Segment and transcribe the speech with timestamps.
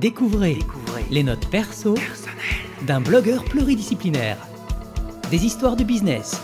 [0.00, 0.56] Découvrez,
[1.10, 1.94] les notes perso
[2.86, 4.38] d'un blogueur pluridisciplinaire.
[5.30, 6.40] Des histoires de business,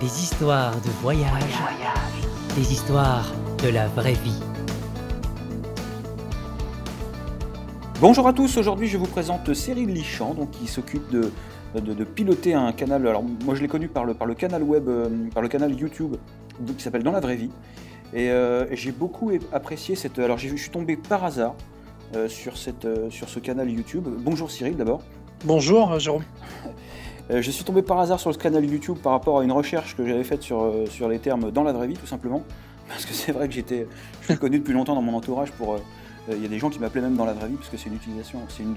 [0.00, 1.54] des histoires de voyage,
[2.56, 3.32] des histoires
[3.62, 4.42] de la vraie vie.
[8.00, 11.30] Bonjour à tous, aujourd'hui je vous présente Cyril Lichamp, donc, qui s'occupe de,
[11.80, 13.06] de, piloter un canal.
[13.06, 15.78] Alors moi je l'ai connu par le, par le canal web, euh, par le canal
[15.78, 16.16] YouTube
[16.76, 17.50] qui s'appelle Dans la vraie vie.
[18.12, 20.18] Et euh, j'ai beaucoup apprécié cette.
[20.18, 21.54] Alors je suis tombé par hasard
[22.28, 24.06] sur, cette, sur ce canal YouTube.
[24.08, 25.02] Bonjour Cyril d'abord.
[25.44, 26.24] Bonjour Jérôme.
[27.30, 30.06] je suis tombé par hasard sur ce canal YouTube par rapport à une recherche que
[30.06, 32.42] j'avais faite sur, sur les termes dans la vraie vie tout simplement.
[32.88, 33.86] Parce que c'est vrai que j'étais,
[34.22, 35.78] je suis connu depuis longtemps dans mon entourage pour.
[36.30, 37.88] Il y a des gens qui m'appelaient même dans la vraie vie parce que c'est
[37.88, 38.76] une utilisation, c'est une,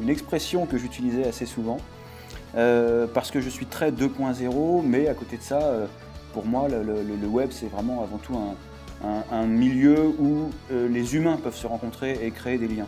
[0.00, 1.78] une, expression que j'utilisais assez souvent.
[2.56, 5.86] Euh, parce que je suis très 2.0, mais à côté de ça, euh,
[6.32, 8.54] pour moi, le, web, c'est vraiment avant tout un,
[9.46, 12.86] milieu où euh, les humains peuvent se rencontrer et créer des liens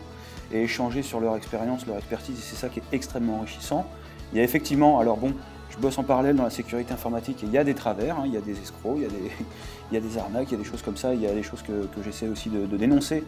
[0.51, 3.85] et échanger sur leur expérience, leur expertise, et c'est ça qui est extrêmement enrichissant.
[4.33, 5.33] Il y a effectivement, alors bon,
[5.69, 8.23] je bosse en parallèle dans la sécurité informatique et il y a des travers, hein,
[8.25, 9.31] il y a des escrocs, il y a des,
[9.91, 11.33] il y a des arnaques, il y a des choses comme ça, il y a
[11.33, 13.23] des choses que, j'essaie aussi de, dénoncer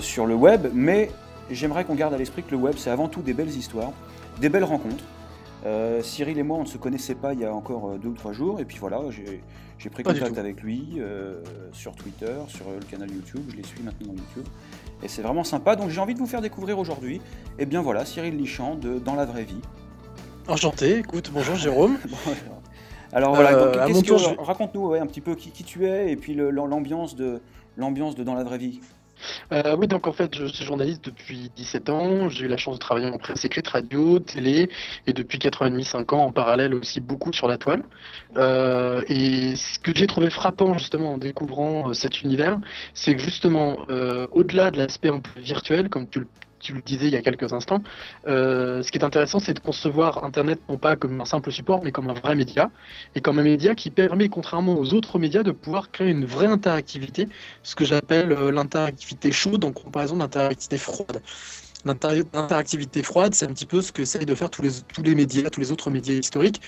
[0.00, 1.10] sur le web, mais
[1.50, 3.92] j'aimerais qu'on garde à l'esprit que le web, c'est avant tout des belles histoires,
[4.40, 5.04] des belles rencontres,
[5.66, 8.08] euh, Cyril et moi, on ne se connaissait pas il y a encore euh, deux
[8.08, 11.42] ou trois jours, et puis voilà, j'ai pris contact avec lui euh,
[11.72, 14.46] sur Twitter, sur le canal YouTube, je les suis maintenant dans YouTube,
[15.02, 15.74] et c'est vraiment sympa.
[15.74, 17.20] Donc j'ai envie de vous faire découvrir aujourd'hui,
[17.58, 19.60] et bien voilà, Cyril Lichamp de Dans la vraie vie.
[20.46, 21.98] Enchanté, écoute, bonjour Jérôme.
[23.12, 23.72] Alors voilà,
[24.38, 27.40] raconte-nous un petit peu qui, qui, tu es, et puis l'ambiance de,
[27.76, 28.80] de Dans la vraie vie.
[29.52, 32.28] Euh, oui, donc en fait, je suis journaliste depuis 17 ans.
[32.28, 34.70] J'ai eu la chance de travailler en presse écrite, radio, télé,
[35.06, 37.82] et depuis 4 ans et demi, 5 ans, en parallèle aussi beaucoup sur la toile.
[38.36, 42.58] Euh, et ce que j'ai trouvé frappant justement en découvrant euh, cet univers,
[42.94, 43.78] c'est que justement,
[44.32, 46.26] au-delà de l'aspect un peu virtuel, comme tu le
[46.68, 47.82] tu le disais il y a quelques instants,
[48.26, 51.82] euh, ce qui est intéressant, c'est de concevoir Internet non pas comme un simple support,
[51.82, 52.70] mais comme un vrai média,
[53.14, 56.46] et comme un média qui permet, contrairement aux autres médias, de pouvoir créer une vraie
[56.46, 57.28] interactivité,
[57.62, 61.22] ce que j'appelle euh, l'interactivité chaude en comparaison d'interactivité froide.
[61.86, 65.14] L'interactivité froide, c'est un petit peu ce que essayent de faire tous les, tous les
[65.14, 66.60] médias, tous les autres médias historiques,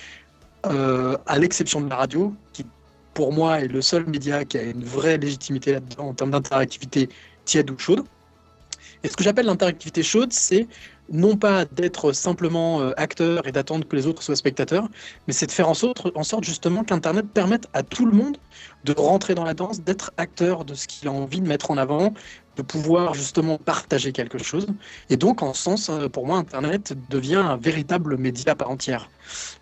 [0.65, 2.65] euh, à l'exception de la radio, qui
[3.13, 7.09] pour moi est le seul média qui a une vraie légitimité là-dedans en termes d'interactivité
[7.45, 8.03] tiède ou chaude.
[9.03, 10.67] Et ce que j'appelle l'interactivité chaude, c'est
[11.11, 14.87] non pas d'être simplement euh, acteur et d'attendre que les autres soient spectateurs,
[15.27, 18.37] mais c'est de faire en sorte, en sorte justement qu'Internet permette à tout le monde
[18.83, 21.77] de rentrer dans la danse, d'être acteur de ce qu'il a envie de mettre en
[21.77, 22.13] avant,
[22.57, 24.67] de pouvoir justement partager quelque chose.
[25.09, 29.09] Et donc, en ce sens, euh, pour moi, Internet devient un véritable média par entière.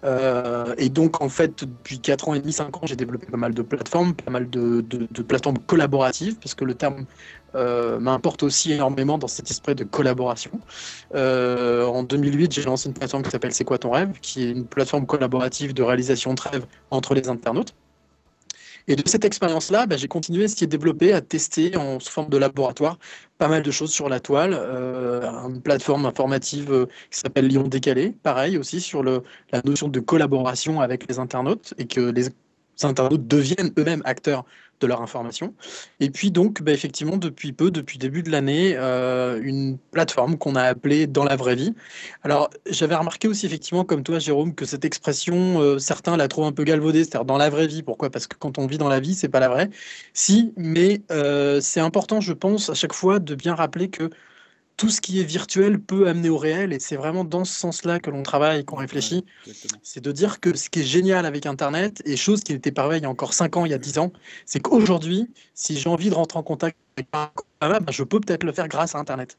[0.04, 3.38] Euh, et donc, en fait, depuis 4 ans et demi, 5 ans, j'ai développé pas
[3.38, 4.82] mal de plateformes, pas mal de,
[5.22, 7.06] plateformes collaboratives, parce que le terme
[7.56, 10.52] euh, m'importe aussi énormément dans cet esprit de collaboration.
[11.14, 14.66] En 2008, j'ai lancé une plateforme qui s'appelle C'est quoi ton rêve, qui est une
[14.66, 17.76] plateforme collaborative de réalisation de rêves entre les internautes.
[18.90, 22.30] Et de cette expérience-là, bah, j'ai continué à essayer de développer, à tester en forme
[22.30, 22.98] de laboratoire
[23.38, 24.54] pas mal de choses sur la toile.
[24.54, 29.22] Euh, une plateforme informative qui s'appelle Lyon Décalé, pareil aussi sur la
[29.64, 32.30] notion de collaboration avec les internautes et que les
[32.82, 34.44] internautes deviennent eux-mêmes acteurs
[34.79, 35.53] de leur information.
[36.00, 40.56] Et puis donc, bah, effectivement, depuis peu, depuis début de l'année, euh, une plateforme qu'on
[40.56, 41.73] a appelée Dans la vraie vie.
[42.23, 46.45] Alors, j'avais remarqué aussi, effectivement, comme toi, Jérôme, que cette expression, euh, certains la trouvent
[46.45, 47.84] un peu galvaudée, c'est-à-dire dans la vraie vie.
[47.84, 48.09] Pourquoi?
[48.09, 49.69] Parce que quand on vit dans la vie, c'est pas la vraie.
[50.13, 54.09] Si, mais euh, c'est important, je pense, à chaque fois de bien rappeler que
[54.79, 58.00] tout ce qui est virtuel peut amener au réel, et c'est vraiment dans ce sens-là
[58.00, 59.25] que l'on travaille, qu'on réfléchit.
[59.84, 62.90] c'est de dire que ce qui est génial avec Internet, et chose qui n'était pas
[62.95, 64.13] il y a encore 5 ans, il y a 10 ans,
[64.45, 68.53] c'est qu'aujourd'hui, si j'ai envie de rentrer en contact avec un je peux peut-être le
[68.53, 69.38] faire grâce à Internet.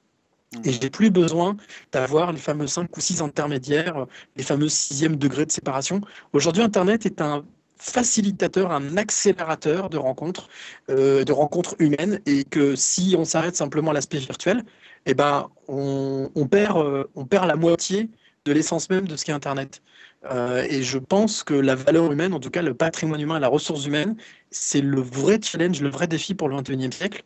[0.53, 0.61] Mmh.
[0.65, 1.57] Et j'ai plus besoin
[1.91, 6.03] d'avoir les fameux 5 ou 6 intermédiaires, les fameux sixième degrés de séparation.
[6.35, 7.47] Aujourd'hui, Internet est un
[7.81, 10.49] facilitateur, un accélérateur de rencontres,
[10.91, 14.65] euh, de rencontres humaines, et que si on s'arrête simplement à l'aspect virtuel,
[15.07, 18.11] eh ben, on, perd, euh, on perd la moitié
[18.45, 19.83] de l'essence même de ce qu'est Internet.
[20.31, 23.49] Euh, et je pense que la valeur humaine, en tout cas le patrimoine humain, la
[23.49, 24.17] ressource humaine,
[24.51, 27.23] c'est le vrai challenge, le vrai défi pour le 21e siècle.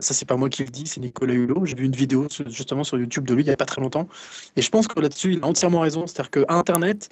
[0.00, 1.66] Ça, c'est pas moi qui le dis, c'est Nicolas Hulot.
[1.66, 4.08] J'ai vu une vidéo justement sur YouTube de lui il n'y a pas très longtemps.
[4.56, 6.06] Et je pense que là-dessus, il a entièrement raison.
[6.06, 7.10] C'est-à-dire que Internet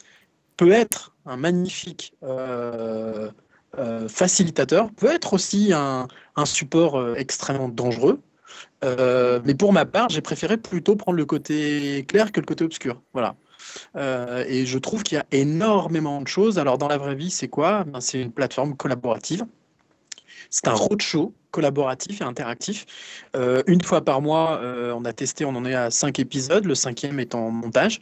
[0.56, 3.30] peut être un magnifique euh,
[4.08, 6.08] facilitateur, peut être aussi un
[6.44, 8.20] support extrêmement dangereux.
[8.84, 12.64] Euh, mais pour ma part, j'ai préféré plutôt prendre le côté clair que le côté
[12.64, 13.00] obscur.
[13.12, 13.36] Voilà.
[13.96, 16.58] Euh, et je trouve qu'il y a énormément de choses.
[16.58, 17.84] Alors, dans la vraie vie, c'est quoi?
[17.84, 19.46] Ben, C'est une plateforme collaborative
[20.50, 22.86] C'est un roadshow collaboratif et interactif.
[23.36, 26.74] Euh, une fois par mois, on a testé, on en est à cinq épisodes, le
[26.74, 28.00] cinquième est en montage.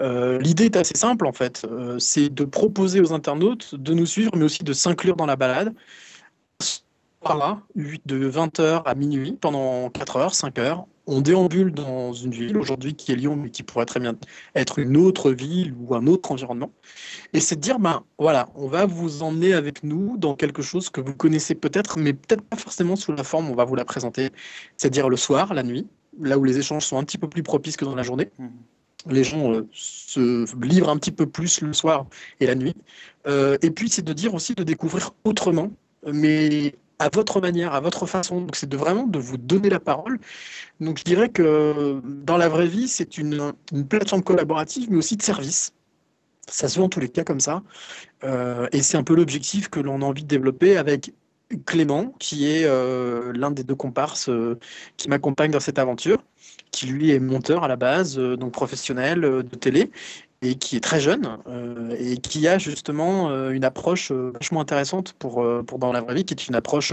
[0.00, 1.66] L'idée est assez simple en fait,
[1.98, 5.74] c'est de proposer aux internautes de nous suivre, mais aussi de s'inclure dans la balade.
[7.22, 12.56] Par de 20h à minuit, pendant 4 heures, 5 heures, on déambule dans une ville
[12.56, 14.16] aujourd'hui qui est Lyon, mais qui pourrait très bien
[14.54, 16.70] être une autre ville ou un autre environnement.
[17.32, 20.90] Et c'est de dire, ben voilà, on va vous emmener avec nous dans quelque chose
[20.90, 23.84] que vous connaissez peut-être, mais peut-être pas forcément sous la forme, on va vous la
[23.84, 24.30] présenter,
[24.76, 25.86] c'est-à-dire le soir, la nuit,
[26.20, 28.30] là où les échanges sont un petit peu plus propices que dans la journée.
[28.38, 28.48] Mmh.
[29.10, 32.06] Les gens euh, se livrent un petit peu plus le soir
[32.38, 32.76] et la nuit.
[33.26, 35.72] Euh, et puis, c'est de dire aussi de découvrir autrement,
[36.06, 38.40] mais à votre manière, à votre façon.
[38.40, 40.18] Donc c'est de vraiment de vous donner la parole.
[40.80, 43.52] Donc je dirais que dans la vraie vie, c'est une,
[43.88, 45.72] plateforme collaborative, mais aussi de service.
[46.48, 47.62] Ça se voit en tous les cas comme ça.
[48.24, 51.12] Euh, et c'est un peu l'objectif que l'on a envie de développer avec
[51.66, 54.58] Clément, qui est euh, l'un des deux comparses euh,
[54.96, 56.22] qui m'accompagne dans cette aventure,
[56.70, 59.90] qui lui est monteur à la base, donc professionnel de télé,
[60.42, 64.60] et qui est très jeune euh, et qui a justement euh, une approche euh, vachement
[64.60, 66.92] intéressante pour, pour dans la vraie vie, qui est une approche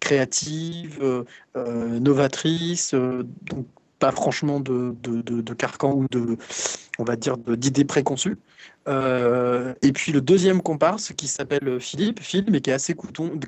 [0.00, 1.24] créative,
[1.54, 3.66] novatrice, donc
[3.98, 6.36] pas franchement de, de, de, carcan ou de,
[6.98, 8.38] on va dire, d'idées préconçues.
[8.86, 13.38] et puis le deuxième comparse qui s'appelle Philippe, Philippe, mais qui est assez couton,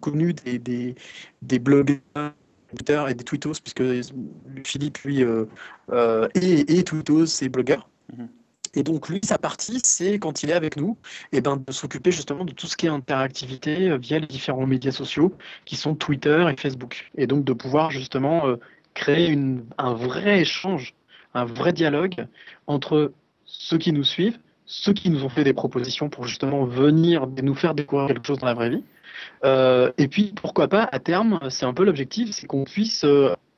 [0.00, 0.94] connu des, des,
[1.42, 1.98] des blogueurs
[3.08, 3.82] et des tweetos, puisque
[4.64, 7.88] Philippe, lui, est, est tweetos et blogueur.
[8.74, 10.96] Et donc, lui, sa partie, c'est quand il est avec nous,
[11.32, 14.26] et eh ben, de s'occuper justement de tout ce qui est interactivité euh, via les
[14.26, 15.34] différents médias sociaux
[15.64, 17.10] qui sont Twitter et Facebook.
[17.16, 18.56] Et donc, de pouvoir justement euh,
[18.94, 19.38] créer
[19.78, 20.94] un vrai échange,
[21.34, 22.26] un vrai dialogue
[22.66, 23.12] entre
[23.44, 27.54] ceux qui nous suivent, ceux qui nous ont fait des propositions pour justement venir nous
[27.54, 28.84] faire découvrir quelque chose dans la vraie vie.
[29.44, 33.04] Euh, et puis, pourquoi pas, à terme, c'est un peu l'objectif, c'est qu'on puisse,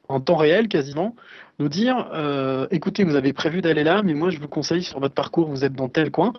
[0.08, 1.14] en temps réel quasiment,
[1.58, 5.00] nous dire euh, écoutez, vous avez prévu d'aller là, mais moi je vous conseille sur
[5.00, 6.32] votre parcours, vous êtes dans tel coin,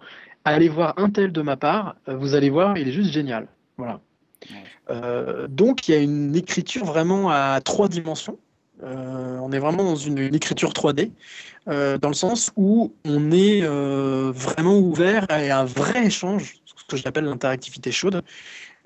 [0.44, 3.48] allez voir un tel de ma part, euh, vous allez voir, il est juste génial.
[3.78, 4.00] Voilà.
[4.90, 8.38] Euh, donc il y a une écriture vraiment à trois dimensions.
[8.84, 11.12] on est vraiment dans une, écriture 3D,
[11.66, 17.26] dans le sens où on est vraiment ouvert à un vrai échange, ce que j'appelle
[17.26, 18.22] l'interactivité chaude,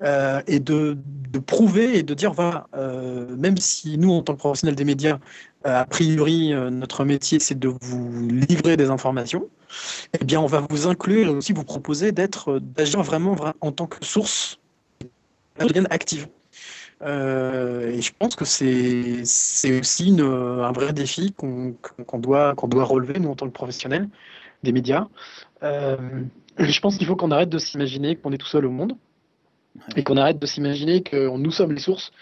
[0.02, 0.96] euh, et de,
[1.46, 5.18] prouver et de dire voilà, euh, même si nous, en tant que professionnels des médias,
[5.66, 9.48] euh, a priori, notre métier, c'est de vous livrer des informations,
[10.18, 13.86] eh bien, on va vous inclure et aussi vous proposer d'être, d'agir vraiment en tant
[13.86, 14.58] que source
[15.90, 16.28] active.
[17.02, 21.74] et je pense que c'est, aussi un vrai défi qu'on,
[22.06, 24.08] qu'on doit, qu'on doit relever, nous, en tant que professionnels
[24.62, 25.08] des médias.
[25.62, 28.96] je pense qu'il faut qu'on arrête de s'imaginer qu'on est tout seul au monde
[29.96, 32.12] et qu'on arrête de s'imaginer que nous sommes les sources.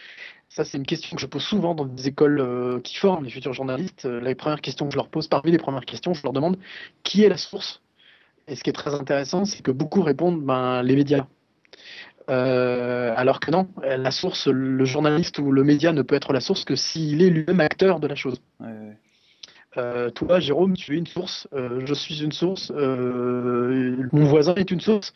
[0.49, 3.31] Ça, c'est une question que je pose souvent dans des écoles euh, qui forment les
[3.31, 4.07] futurs journalistes.
[4.07, 6.57] Euh, les premières questions que je leur pose, parmi les premières questions, je leur demande
[7.03, 7.83] qui est la source?
[8.47, 11.27] Et ce qui est très intéressant, c'est que beaucoup répondent ben, les médias.
[12.31, 16.41] Euh, alors que non, la source, le journaliste ou le média ne peut être la
[16.41, 18.41] source que s'il est lui-même acteur de la chose.
[20.15, 25.15] toi, Jérôme, tu es une source, je suis une source, mon voisin est une source.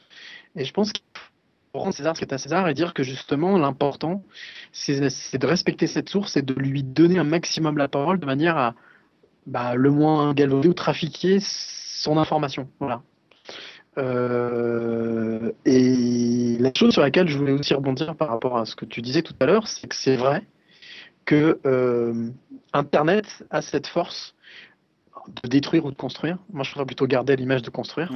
[0.57, 1.05] Et je pense qu'il
[1.75, 4.23] rendre César ce qui est à César et dire que justement l'important
[4.73, 8.59] c'est de respecter cette source et de lui donner un maximum la parole de manière
[8.59, 8.75] à
[9.47, 12.69] bah, le moins galvauder ou trafiquer son information.
[12.79, 13.03] Voilà.
[13.99, 18.85] Euh, et la chose sur laquelle je voulais aussi rebondir par rapport à ce que
[18.85, 20.47] tu disais tout à l'heure, c'est que c'est vrai
[21.25, 22.31] que euh,
[22.73, 24.35] Internet a cette force
[25.43, 26.39] de détruire ou de construire.
[26.53, 28.11] Moi, je voudrais plutôt garder l'image de construire.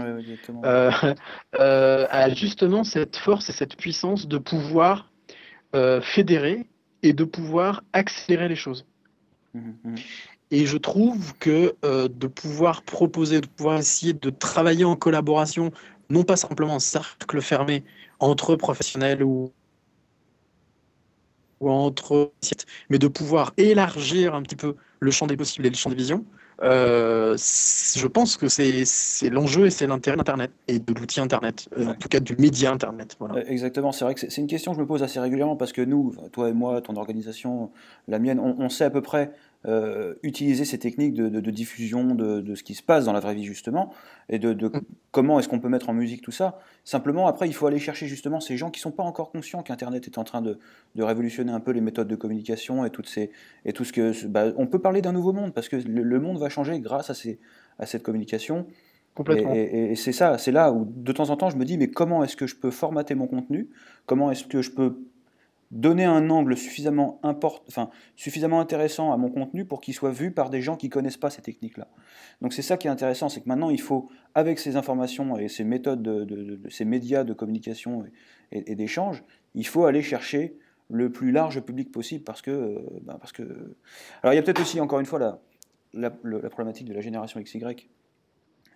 [0.65, 0.91] Euh,
[1.61, 5.11] euh, a justement cette force et cette puissance de pouvoir
[5.75, 6.67] euh, fédérer
[7.03, 8.87] et de pouvoir accélérer les choses.
[9.55, 9.95] Mmh, mmh.
[10.53, 15.73] Et je trouve que de pouvoir proposer, de pouvoir essayer de travailler en collaboration,
[16.09, 17.83] non pas simplement en cercle fermé
[18.21, 19.53] entre professionnels ou,
[21.59, 22.33] ou entre
[22.91, 25.97] mais de pouvoir élargir un petit peu le champ des possibles et le champ des
[25.97, 26.25] visions,
[26.63, 31.89] euh, je pense que c'est l'enjeu et c'est l'intérêt d'Internet et de l'outil Internet, euh,
[31.89, 33.17] en tout cas du média Internet.
[33.19, 33.37] Voilà.
[33.37, 35.73] Euh, exactement, c'est vrai que c'est une question que je me pose assez régulièrement parce
[35.73, 37.71] que nous, toi et moi, ton organisation,
[38.09, 39.33] la mienne, on sait à peu près
[39.67, 43.43] euh, utiliser ces techniques de, diffusion de, ce qui se passe dans la vraie vie
[43.43, 43.93] justement,
[44.29, 44.81] et de, mm.
[45.11, 46.61] comment est-ce qu'on peut mettre en musique tout ça.
[46.85, 50.07] Simplement, après, il faut aller chercher justement ces gens qui sont pas encore conscients qu'Internet
[50.07, 50.59] est en train de,
[50.97, 53.31] révolutionner un peu les méthodes de communication et toutes ces
[53.65, 56.39] et tout ce que bah, on peut parler d'un nouveau monde parce que le, monde
[56.39, 57.41] va changer grâce à ces
[57.81, 58.67] à cette communication.
[59.17, 59.53] Complètement.
[59.53, 61.89] Et, et c'est ça, c'est là où de temps en temps je me dis mais
[61.89, 63.69] comment est-ce que je peux formater mon contenu?
[64.07, 64.97] Comment est-ce que je peux
[65.71, 70.31] donner un angle suffisamment, import, enfin, suffisamment intéressant à mon contenu pour qu'il soit vu
[70.31, 71.89] par des gens qui ne connaissent pas ces techniques-là.
[72.41, 75.49] Donc c'est ça qui est intéressant, c'est que maintenant il faut, avec ces informations et
[75.49, 78.05] ces méthodes, de, ces médias de communication
[78.53, 80.57] et, d'échange, il faut aller chercher
[80.89, 83.43] le plus large public possible parce que, euh, ben, parce que...
[84.23, 85.41] Alors il y a peut-être aussi, encore une fois, la,
[85.95, 86.11] la,
[86.49, 87.59] problématique de la génération XY.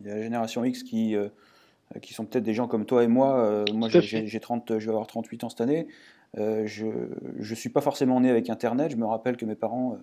[0.00, 1.14] Il y a la génération X qui...
[1.14, 1.28] Euh,
[2.02, 3.44] qui sont peut-être des gens comme toi et moi.
[3.44, 5.88] Euh, moi, j'ai 30, je vais avoir 38 ans cette année.
[6.38, 8.90] Euh, je ne suis pas forcément né avec Internet.
[8.90, 9.96] Je me rappelle que mes parents, euh,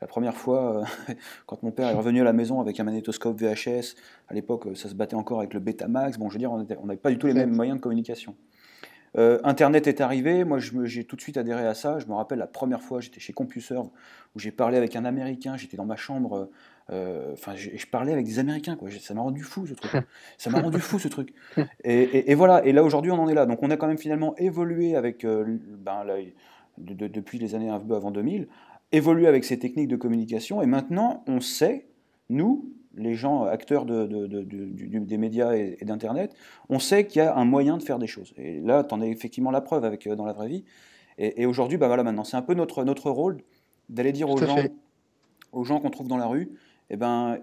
[0.00, 1.14] la première fois, euh,
[1.46, 3.96] quand mon père est revenu à la maison avec un magnétoscope VHS,
[4.28, 6.18] à l'époque, ça se battait encore avec le Betamax.
[6.18, 8.34] Bon, je veux dire, on n'avait pas du tout les mêmes moyens de communication.
[9.16, 11.98] Internet est arrivé, moi j'ai tout de suite adhéré à ça.
[11.98, 13.88] Je me rappelle la première fois, j'étais chez CompuServe,
[14.34, 16.48] où j'ai parlé avec un Américain, j'étais dans ma chambre
[16.92, 18.76] euh, enfin, je, parlais avec des Américains.
[19.00, 20.02] Ça m'a rendu fou ce truc.
[20.38, 21.32] ça m'a rendu fou ce truc.
[21.84, 22.64] Et, voilà.
[22.64, 23.46] Et là aujourd'hui, on en est là.
[23.46, 26.04] Donc on a quand même finalement évolué avec, euh, ben,
[26.78, 28.48] depuis les années un peu avant 2000,
[28.92, 30.62] évolué avec ces techniques de communication.
[30.62, 31.86] Et maintenant, on sait,
[32.28, 36.34] nous, les gens acteurs de, des médias et, d'Internet,
[36.68, 38.32] on sait qu'il y a un moyen de faire des choses.
[38.36, 40.64] Et là, tu en es effectivement la preuve avec, euh, dans la vraie vie.
[41.18, 43.42] Et, aujourd'hui, bah voilà, maintenant, c'est un peu notre, notre rôle
[43.90, 44.56] d'aller dire aux gens,
[45.52, 46.50] aux gens qu'on trouve dans la rue,
[46.88, 47.38] eh ben,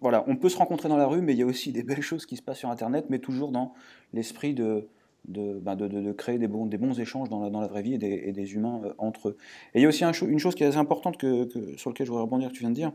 [0.00, 2.02] voilà, on peut se rencontrer dans la rue, mais il y a aussi des belles
[2.02, 3.74] choses qui se passent sur Internet, mais toujours dans
[4.12, 4.88] l'esprit de,
[5.28, 8.32] de, ben, créer des bons, des bons échanges dans la, dans la vraie vie et
[8.32, 9.36] des, humains euh, entre eux.
[9.74, 12.10] Et il y a aussi une chose qui est assez importante que, sur laquelle je
[12.10, 12.92] voudrais rebondir, que tu viens de dire,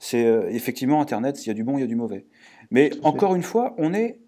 [0.00, 2.26] c'est euh, effectivement Internet, s'il y a du bon, il y a du mauvais.
[2.72, 4.18] Mais encore une fois, on est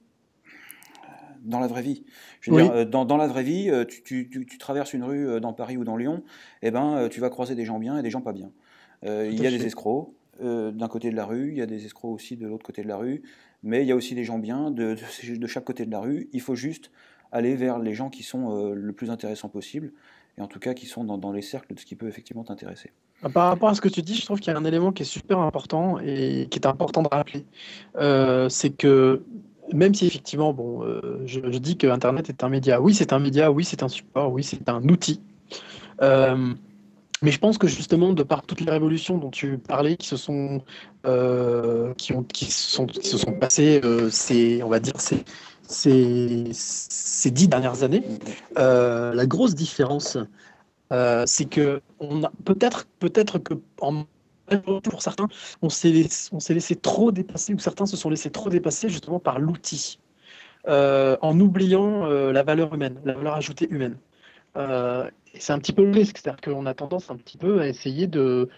[1.42, 2.04] dans la vraie vie.
[2.40, 5.40] Je veux dire, euh, dans, dans, la vraie vie, tu, tu, tu, traverses une rue
[5.40, 6.22] dans Paris ou dans Lyon,
[6.62, 8.52] et eh ben, tu vas croiser des gens bien et des gens pas bien.
[9.02, 11.84] il y a des escrocs, euh, d'un côté de la rue, il y a des
[11.84, 13.22] escrocs aussi de l'autre côté de la rue,
[13.62, 14.96] mais il y a aussi des gens bien de,
[15.36, 16.30] de, chaque côté de la rue.
[16.32, 16.90] Il faut juste
[17.32, 19.92] aller vers les gens qui sont euh, le plus intéressants possible,
[20.38, 22.90] et en tout cas qui sont dans, les cercles de ce qui peut effectivement t'intéresser.
[23.22, 24.92] Bah, par rapport à ce que tu dis, je trouve qu'il y a un élément
[24.92, 27.44] qui est super important et qui est important de rappeler.
[27.96, 29.22] Euh, c'est que
[29.72, 30.82] même si effectivement, bon,
[31.24, 33.88] je, je, dis que Internet est un média, oui c'est un média, oui c'est un
[33.88, 35.20] support, oui c'est un outil.
[37.22, 40.16] Mais je pense que justement, de par toutes les révolutions dont tu parlais, qui se
[40.16, 40.60] sont,
[41.06, 44.10] euh, qui ont, qui sont, qui se sont passées, euh,
[44.64, 45.24] on va dire, ces,
[45.72, 48.04] ces, dix dernières années,
[48.58, 50.18] euh, la grosse différence,
[50.92, 55.28] euh, c'est que on a peut-être, peut-être que pour certains,
[55.62, 59.18] on s'est on s'est laissé trop dépasser, ou certains se sont laissés trop dépasser justement
[59.18, 59.98] par l'outil,
[60.66, 63.96] en oubliant la valeur humaine, la valeur ajoutée humaine.
[64.56, 67.68] Euh, c'est un petit peu le risque, c'est-à-dire qu'on a tendance un petit peu à
[67.68, 68.48] essayer de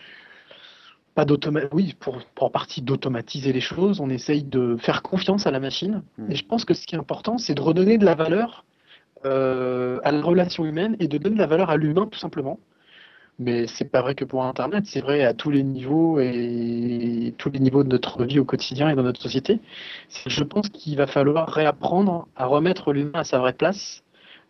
[1.14, 1.24] pas
[1.72, 5.60] oui, pour, pour en partie d'automatiser les choses, on essaye de faire confiance à la
[5.60, 6.02] machine.
[6.18, 6.32] Hmm.
[6.32, 8.64] Et je pense que ce qui est important, c'est de redonner de la valeur
[9.24, 12.58] euh, à la relation humaine et de donner de la valeur à l'humain, tout simplement.
[13.38, 17.50] Mais c'est pas vrai que pour Internet, c'est vrai à tous les niveaux et tous
[17.50, 19.60] les niveaux de notre vie au quotidien et dans notre société.
[20.26, 24.04] Je pense qu'il va falloir réapprendre à remettre l'humain à sa vraie place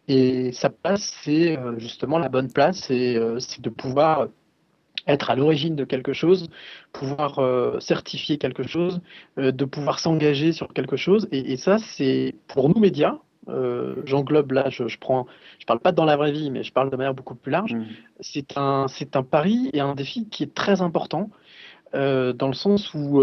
[0.08, 4.28] et sa place, c'est euh, justement la bonne place, euh, c'est de pouvoir
[5.06, 6.48] être à l'origine de quelque chose,
[6.92, 9.00] pouvoir euh, certifier quelque chose,
[9.36, 11.28] de pouvoir s'engager sur quelque chose.
[11.32, 13.18] Et, ça, c'est pour nous médias.
[14.06, 15.26] J'englobe là, je, je prends,
[15.58, 17.74] je parle pas dans la vraie vie, mais je parle de manière beaucoup plus large.
[17.74, 17.84] Mmh.
[18.20, 21.30] C'est un, c'est un pari et un défi qui est très important
[21.92, 23.22] dans le sens où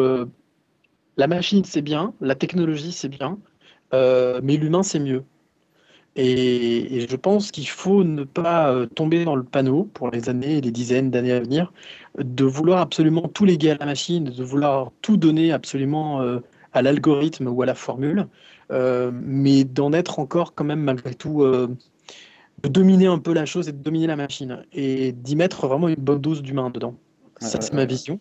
[1.18, 3.40] la machine c'est bien, la technologie c'est bien,
[3.92, 5.24] mais l'humain c'est mieux.
[6.16, 10.58] Et, je pense qu'il faut ne pas euh, tomber dans le panneau pour les années
[10.58, 11.72] et les dizaines d'années à venir,
[12.18, 16.40] de vouloir absolument tout léguer à la machine, de vouloir tout donner absolument euh,
[16.74, 18.28] à l'algorithme ou à la formule,
[18.72, 23.70] euh, mais d'en être encore quand même malgré tout, de dominer un peu la chose
[23.70, 26.96] et de dominer la machine, et d'y mettre vraiment une bonne dose d'humain dedans.
[27.40, 28.20] Ça, c'est ma vision.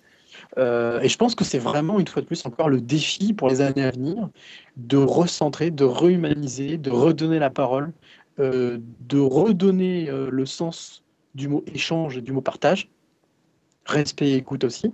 [0.59, 3.49] Euh, et je pense que c'est vraiment, une fois de plus, encore le défi pour
[3.49, 4.29] les années à venir
[4.77, 7.93] de recentrer, de réhumaniser, de redonner la parole,
[8.39, 11.03] euh, de redonner euh, le sens
[11.35, 12.89] du mot échange et du mot partage,
[13.87, 14.93] respect et écoute aussi.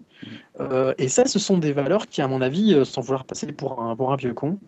[0.99, 4.17] et ça, ce sont des valeurs qui, à mon avis, sans vouloir passer pour un,
[4.17, 4.59] vieux con,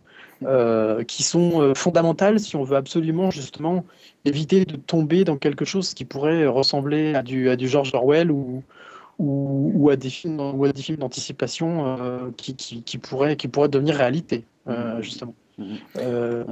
[1.06, 3.84] qui sont fondamentales si on veut absolument justement
[4.24, 8.30] éviter de tomber dans quelque chose qui pourrait ressembler à du, à du George Orwell
[8.30, 8.62] ou,
[9.18, 13.68] ou, à des films, ou à des films d'anticipation euh, qui, qui, pourraient, qui pourraient
[13.68, 15.02] devenir réalité, euh, mhm.
[15.02, 15.34] justement.
[15.58, 15.76] Mhm.
[15.96, 16.44] Euh,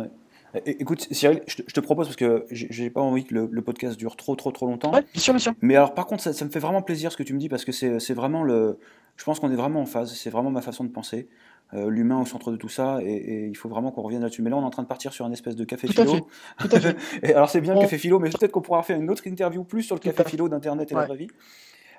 [0.66, 4.34] écoute, Cyril, je te, propose, parce que j'ai pas envie que le, podcast dure trop,
[4.34, 4.90] trop, trop longtemps.
[4.90, 5.52] bien sûr, bien sûr.
[5.60, 7.64] Mais alors, par contre, ça, me fait vraiment plaisir ce que tu me dis, parce
[7.64, 8.78] que c'est vraiment le.
[9.16, 11.28] Je pense qu'on est vraiment en phase, c'est vraiment ma façon de penser.
[11.74, 14.42] euh, l'humain au centre de tout ça, et, il faut vraiment qu'on revienne là-dessus.
[14.42, 16.28] Mais là, on est en train de partir sur un espèce de café philo.
[17.22, 19.64] et alors, c'est bien le café philo, mais peut-être qu'on pourra faire une autre interview
[19.64, 21.28] plus sur le café philo d'Internet et la vraie vie.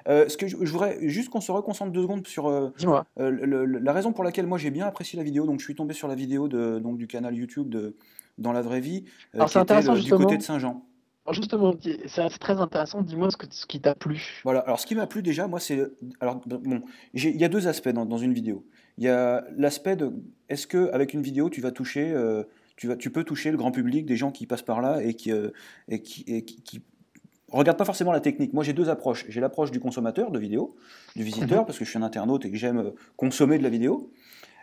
[0.07, 2.69] Euh, ce que je, voudrais juste qu'on se reconcentre deux secondes sur euh,
[3.17, 5.45] la raison pour laquelle moi j'ai bien apprécié la vidéo.
[5.45, 7.95] Donc je suis tombé sur la vidéo de, donc, du canal YouTube de
[8.37, 10.83] Dans la vraie vie, qui était du côté de Saint-Jean.
[11.31, 11.75] Justement,
[12.07, 13.01] c'est très intéressant.
[13.01, 14.41] Dis-moi ce, ce qui t'a plu.
[14.43, 14.61] Voilà.
[14.61, 16.81] Alors, ce qui m'a plu déjà, moi, c'est alors bon,
[17.13, 18.65] il y a deux aspects dans, dans une vidéo.
[18.97, 20.13] Il y a l'aspect de
[20.49, 22.43] est-ce que avec une vidéo, tu vas toucher, euh,
[22.77, 25.13] tu vas, tu peux toucher le grand public, des gens qui passent par là et
[25.13, 25.49] qui euh,
[25.89, 26.81] et qui, et qui,
[27.51, 28.53] regardent pas forcément la technique.
[28.53, 29.25] Moi, j'ai deux approches.
[29.29, 30.75] J'ai l'approche du consommateur de vidéo,
[31.15, 31.65] du visiteur, mhm.
[31.65, 34.11] parce que je suis un internaute et que j'aime euh, consommer de la vidéo.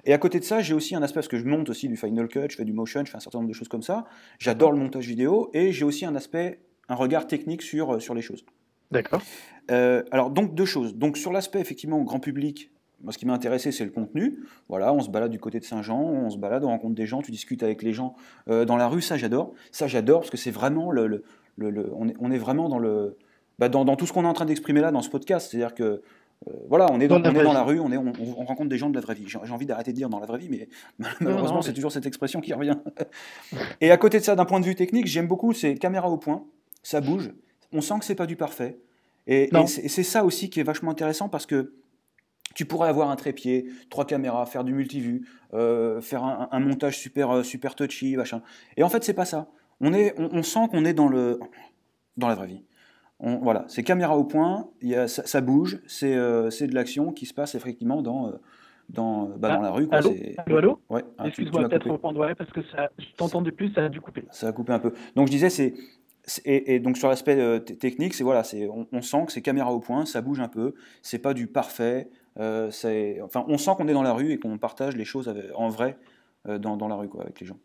[0.05, 1.97] Et à côté de ça, j'ai aussi un aspect, parce que je monte aussi du
[1.97, 4.05] Final Cut, je fais du motion, je fais un certain nombre de choses comme ça.
[4.38, 6.61] J'adore le montage vidéo et j'ai aussi un aspect,
[6.91, 8.45] un regard technique sur, sur les choses.
[8.91, 9.23] D'accord.
[9.69, 10.95] alors, donc, deux choses.
[10.95, 12.71] Donc, sur l'aspect, effectivement, grand public,
[13.05, 14.38] moi, ce qui m'a intéressé, c'est le contenu.
[14.69, 17.21] Voilà, on se balade du côté de Saint-Jean, on se balade, on rencontre des gens,
[17.21, 18.17] tu discutes avec les gens
[18.49, 19.03] euh, dans la rue.
[19.03, 19.53] Ça, j'adore.
[19.73, 21.25] Ça, j'adore parce que c'est vraiment le, le,
[21.61, 23.16] on, est, on, est, vraiment dans le,
[23.58, 25.50] bah, dans, dans, tout ce qu'on est en train d'exprimer là dans ce podcast.
[25.50, 26.02] C'est-à-dire que
[26.49, 28.68] euh, voilà, on est dans, on est dans la rue, on, est, on, on, rencontre
[28.68, 29.26] des gens de la vraie vie.
[29.26, 30.68] J'ai envie d'arrêter de dire dans la vraie vie, mais
[31.20, 32.76] malheureusement, c'est toujours cette expression qui revient.
[33.80, 36.18] Et à côté de ça, d'un point de vue technique, j'aime beaucoup, c'est caméra au
[36.18, 36.44] point,
[36.82, 37.32] ça bouge,
[37.73, 38.78] on sent que c'est pas du parfait.
[39.26, 41.73] Et, et c'est ça aussi qui est vachement intéressant parce que
[42.54, 47.30] tu pourrais avoir un trépied, trois caméras, faire du multivue, euh, faire un, montage super,
[47.30, 48.42] euh, super touchy, machin.
[48.76, 49.49] Et en fait, c'est pas ça.
[49.81, 51.40] On, est, on, sent qu'on est dans, le,
[52.16, 52.62] dans la vraie vie.
[53.21, 57.26] On, voilà, c'est caméra au point, y a, ça, bouge, euh, c'est de l'action qui
[57.26, 58.33] se passe effectivement dans,
[58.88, 59.87] dans, bah, dans la rue.
[59.87, 59.99] Quoi.
[59.99, 63.73] Allô, allô, allô ouais, ah, Excuse-moi, peut-être reprendre, ouais, parce que ça, je t'entendais plus,
[63.73, 64.25] ça a dû couper.
[64.31, 64.93] Ça a coupé un peu.
[65.16, 65.75] Donc je disais, c'est
[66.45, 69.81] et, donc sur l'aspect technique, c'est voilà, c'est on, on, sent que c'est caméra au
[69.81, 72.09] point, ça bouge un peu, c'est pas du parfait,
[72.40, 72.71] euh,
[73.23, 75.97] enfin, on sent qu'on est dans la rue et qu'on partage les choses en vrai
[76.49, 77.59] euh, dans, dans, la rue quoi, avec les gens.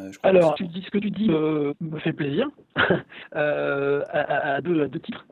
[0.00, 2.48] Euh, Alors, tu dis, ce que tu dis me fait plaisir
[3.32, 5.26] à, deux, deux, titres.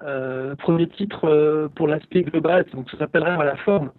[0.58, 3.92] premier titre pour l'aspect global, donc ça s'appellerait la forme.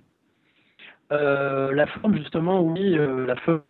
[1.12, 3.62] la forme, justement, oui, la forme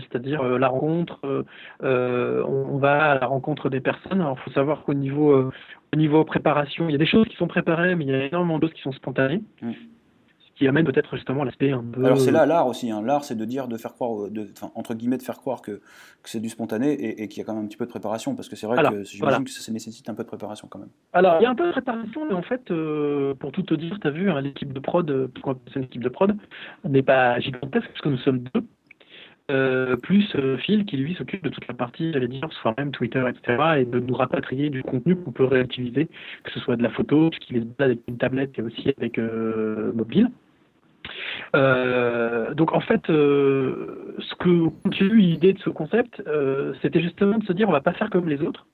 [0.00, 1.18] c'est-à-dire euh, la rencontre.
[1.24, 1.44] Euh,
[1.82, 4.20] euh, on, va à la rencontre des personnes.
[4.20, 5.50] Alors, il faut savoir qu'au niveau,
[5.92, 8.26] au niveau préparation, il y a des choses qui sont préparées, mais il y a
[8.26, 9.42] énormément d'autres qui sont spontanées.
[9.62, 9.72] Mm.
[10.58, 12.04] Qui amène peut-être justement l'aspect un peu.
[12.04, 12.90] Alors c'est là l'art aussi.
[12.90, 13.00] Hein.
[13.02, 15.80] L'art, c'est de dire, de faire croire, de, entre guillemets, de faire croire que, que
[16.24, 16.92] c'est du spontané
[17.22, 18.82] et, qu'il y a quand même un petit peu de préparation, parce que c'est vrai
[18.82, 20.90] que j'imagine que ça, nécessite un peu de préparation quand même.
[21.12, 22.72] Alors il y a un peu de préparation, mais en fait,
[23.38, 25.30] pour tout te dire, tu as vu, hein, l'équipe de prod,
[25.72, 26.36] c'est une équipe de prod,
[26.84, 28.64] n'est pas gigantesque parce que nous sommes deux.
[29.50, 32.90] Euh, plus euh, Phil qui lui s'occupe de toute la partie, j'allais dire, soit même
[32.90, 36.06] Twitter, etc., et de nous rapatrier du contenu qu'on peut réutiliser,
[36.44, 39.18] que ce soit de la photo, ce qui est avec une tablette et aussi avec
[39.18, 40.30] euh, mobile.
[42.54, 46.22] Donc en fait, ce que j'ai eu l'idée de ce concept,
[46.82, 48.66] c'était justement de se dire on va pas faire comme les autres,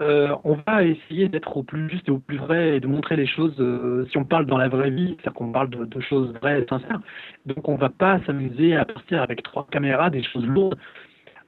[0.00, 3.16] euh, on va essayer d'être au plus juste et au plus vrai et de montrer
[3.16, 3.56] les choses.
[3.58, 6.66] Euh, si on parle dans la vraie vie, c'est-à-dire qu'on parle de, choses vraies et
[6.66, 7.00] sincères.
[7.46, 10.78] Donc on va pas s'amuser à partir avec trois caméras des choses lourdes.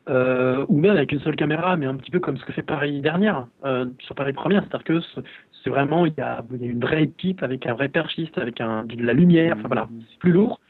[0.09, 2.63] Euh, ou même avec une seule caméra, mais un petit peu comme ce que fait
[2.63, 3.47] Paris dernière,
[4.01, 5.01] sur Paris première, c'est-à-dire que
[5.63, 9.03] c'est vraiment il y, a, une vraie équipe avec un vrai perchiste, avec un, de
[9.03, 10.61] la lumière, enfin voilà, c'est plus lourd.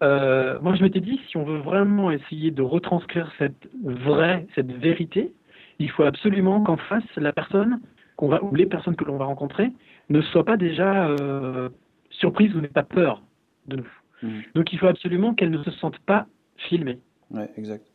[0.00, 5.32] moi, je m'étais dit, si on veut vraiment essayer de retranscrire cette vraie, cette vérité,
[5.78, 7.80] il faut absolument qu'en face, la personne
[8.16, 9.72] qu'on va, ou les personnes que l'on va rencontrer
[10.08, 11.68] ne soient pas déjà euh,
[12.10, 13.22] surprises ou n'aient pas peur
[13.66, 13.88] de nous.
[14.22, 14.40] Mmh.
[14.54, 16.98] Donc il faut absolument qu'elles ne se sentent pas filmées.
[17.30, 17.86] Ouais, exact.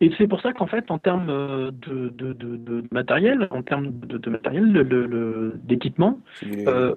[0.00, 3.90] Et c'est pour ça qu'en fait, en termes euh, de, de, de, matériel, en termes
[3.90, 6.20] de, matériel, d'équipement,
[6.66, 6.94] euh,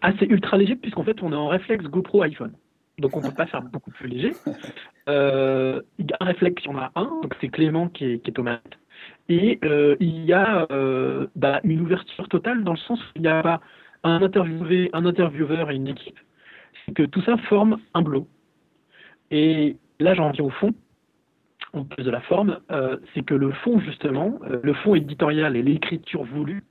[0.00, 2.52] assez ultra léger, puisqu'en fait, on est en réflexe GoPro iPhone.
[2.98, 4.32] Donc on ne peut pas faire beaucoup plus léger.
[5.06, 5.82] Euh,
[6.18, 8.42] un réflexe, il y en a un, donc c'est Clément qui est, qui est au
[9.28, 13.22] et euh, il y a euh, bah, une ouverture totale dans le sens où il
[13.22, 13.60] n'y a pas
[14.02, 16.18] un, interviewé, un intervieweur et une équipe.
[16.84, 18.26] C'est que tout ça forme un bloc.
[19.30, 20.74] Et là, j'en viens au fond,
[21.74, 25.62] en plus de la forme, euh, c'est que le fond, justement, le fond éditorial et
[25.62, 26.64] l'écriture voulue,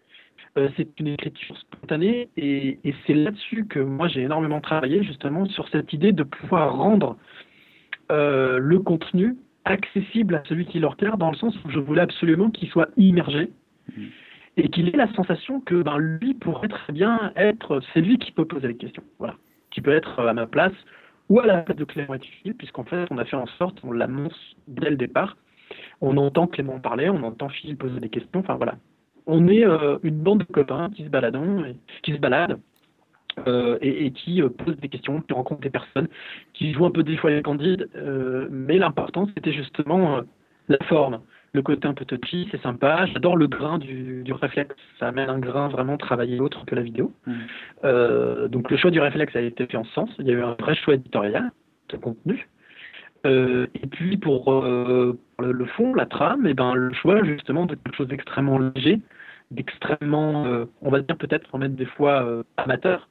[0.78, 5.68] c'est une écriture spontanée et, et c'est là-dessus que moi j'ai énormément travaillé, justement, sur
[5.70, 7.18] cette idée de pouvoir rendre
[8.10, 9.36] le contenu
[9.66, 12.90] accessible à celui qui le regarde, dans le sens où je voulais absolument qu'il soit
[12.98, 13.52] immergé
[13.96, 14.04] mm.
[14.58, 18.32] et qu'il ait la sensation que ben, lui pourrait très bien être, c'est lui qui
[18.32, 19.36] peut poser les questions, voilà,
[19.72, 20.74] qui peut être à ma place
[21.30, 23.80] ou à la place de Clément et Phil, puisqu'en fait on a fait en sorte,
[23.84, 25.38] on l'annonce dès le départ,
[26.02, 28.76] on entend Clément parler, on entend Phil poser des questions, enfin voilà.
[29.26, 32.60] On est euh, une bande de copains qui se baladent, qui se baladent
[33.82, 36.08] et, qui pose des questions, qui rencontre des personnes,
[36.54, 37.90] qui jouent un peu des fois les candides,
[38.52, 40.20] mais l'important c'était justement
[40.68, 41.20] la forme
[41.54, 43.06] le côté un peu touchy, c'est sympa.
[43.06, 44.76] J'adore le grain du, réflexe.
[45.00, 47.14] Ça amène un grain vraiment travaillé autre que la vidéo.
[47.28, 47.34] Mmh.
[47.84, 50.10] Euh, donc le choix du réflexe a été fait en sens.
[50.18, 51.52] Il y a eu un vrai choix éditorial
[51.90, 52.50] de contenu.
[53.26, 57.68] Euh, et puis pour, euh, le, fond, la trame, et eh ben, le choix justement
[57.68, 59.00] de quelque chose d'extrêmement léger,
[59.52, 63.08] d'extrêmement, on va dire peut-être même des fois amateur.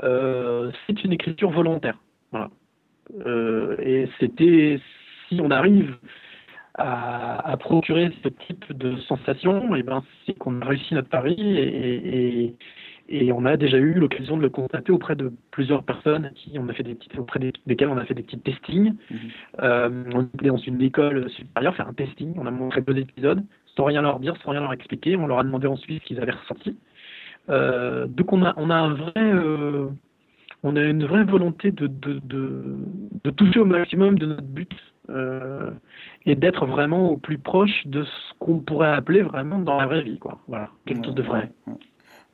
[0.00, 1.98] c'est une écriture volontaire.
[2.30, 2.50] Voilà.
[3.82, 4.80] et c'était,
[5.28, 5.96] si on arrive
[6.80, 11.34] à, procurer ce type de sensation, et eh ben, c'est qu'on a réussi notre pari
[11.38, 12.54] et,
[13.08, 16.68] et, on a déjà eu l'occasion de le constater auprès de plusieurs personnes qui on
[16.68, 18.94] a fait des petites, auprès desquelles on a fait des petits testings.
[19.10, 19.18] Mhm.
[19.62, 22.34] Euh, on était dans une école supérieure faire un testing.
[22.36, 23.42] On a montré deux épisodes
[23.76, 25.16] sans rien leur dire, sans rien leur expliquer.
[25.16, 26.76] On leur a demandé ensuite ce qu'ils avaient ressenti.
[27.48, 29.88] Euh, donc on a, on a un vrai, euh,
[30.62, 32.76] on a une vraie volonté de, de, de,
[33.24, 34.72] de toucher au maximum de notre but
[35.08, 35.70] euh,
[36.26, 40.02] et d'être vraiment au plus proche de ce qu'on pourrait appeler vraiment dans la vraie
[40.02, 40.38] vie, quoi.
[40.46, 41.50] Voilà, quelque chose de vrai.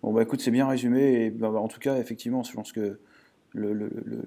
[0.03, 2.73] Bon bah écoute, c'est bien résumé et bah, bah, en tout cas, effectivement, je pense
[2.73, 2.99] que
[3.53, 4.23] le, le, le,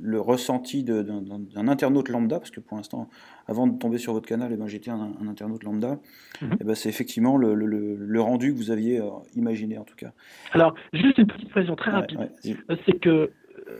[0.00, 3.08] le ressenti d'un internaute lambda, parce que pour l'instant,
[3.46, 5.98] avant de tomber sur votre canal, eh ben, j'étais un, internaute lambda,
[6.42, 10.12] eh ben, c'est effectivement le, rendu que vous aviez euh, imaginé en tout cas.
[10.52, 13.30] Alors, juste une petite précision très rapide, euh, c'est que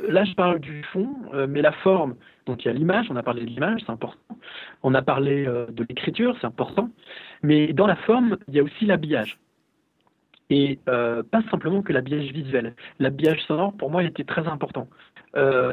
[0.08, 3.16] là, je parle du fond, euh, mais la forme, donc il y a l'image, on
[3.16, 4.36] a parlé de l'image, c'est important.
[4.82, 6.90] On a parlé euh, de l'écriture, c'est important.
[7.42, 9.38] Mais dans la forme, il y a aussi l'habillage.
[10.50, 12.74] Et euh, pas simplement que l'habillage visuel.
[12.98, 14.88] L'habillage sonore, pour moi, était très important.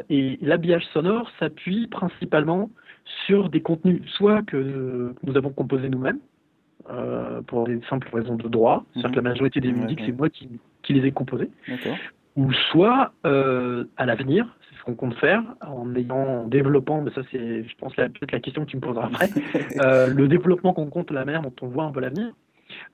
[0.08, 2.70] et l'habillage sonore s'appuie principalement
[3.26, 6.20] sur des contenus, soit que nous avons composés nous-mêmes,
[7.46, 10.48] pour des simples raisons de droit, c'est-à-dire que la majorité des musiques, c'est moi qui,
[10.82, 11.50] qui, les ai composées
[12.40, 17.10] ou soit euh, à l'avenir, c'est ce qu'on compte faire, en ayant, en développant, mais
[17.10, 19.28] ça c'est, je pense, peut-être la question que tu me poseras après,
[19.84, 22.32] euh, le développement qu'on compte la mer, dont on voit un peu l'avenir,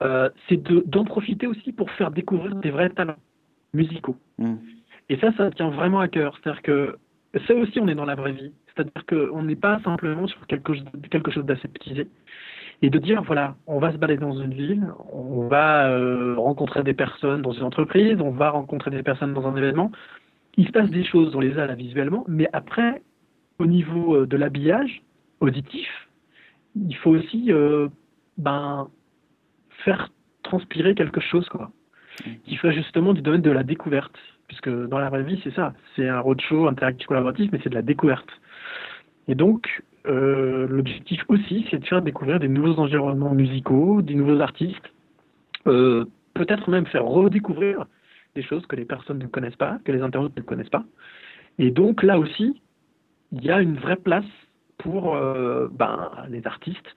[0.02, 3.22] euh, c'est d'en profiter aussi pour faire découvrir des vrais talents
[3.72, 4.16] musicaux.
[4.38, 4.54] Mm.
[5.11, 6.37] Et ça, ça tient vraiment à cœur.
[6.42, 6.96] C'est-à-dire que
[7.46, 8.52] ça aussi, on est dans la vraie vie.
[8.74, 12.09] C'est-à-dire qu'on n'est pas simplement sur quelque chose, quelque chose d'aseptisé
[12.83, 16.83] et de dire voilà, on va se balader dans une ville, on va euh, rencontrer
[16.83, 19.91] des personnes dans une entreprise, on va rencontrer des personnes dans un événement.
[20.57, 23.03] Il se passe des choses, on les a là visuellement, mais après,
[23.59, 25.03] au niveau euh, de l'habillage
[25.41, 25.89] auditif,
[26.75, 27.89] il faut aussi euh,
[28.39, 28.89] ben,
[29.85, 30.11] faire
[30.43, 31.71] transpirer quelque chose, quoi.
[32.45, 34.17] Qui soit justement du domaine de la découverte.
[34.49, 35.75] Puisque dans la vraie vie, c'est ça.
[35.95, 38.29] C'est un roadshow interactif collaboratif, mais c'est de la découverte.
[39.29, 44.40] Et donc, euh, l'objectif aussi, c'est de faire découvrir des nouveaux environnements musicaux, des nouveaux
[44.40, 44.92] artistes,
[45.66, 47.87] euh, peut-être même faire redécouvrir
[48.35, 50.85] des choses que les personnes ne connaissent pas, que les internautes ne connaissent pas.
[51.59, 52.61] Et donc là aussi,
[53.33, 54.25] il y a une vraie place
[54.79, 56.97] pour euh, ben, les artistes,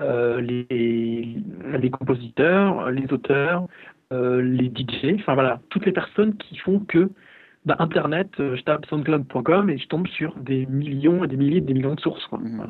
[0.00, 3.66] les, les, compositeurs, les auteurs,
[4.12, 7.10] les DJ, enfin voilà, toutes les personnes qui font que
[7.68, 11.58] bah, Internet, euh, je tape soundcloud.com et je tombe sur des millions et des milliers
[11.58, 12.26] et des millions de sources.
[12.32, 12.62] Mmh.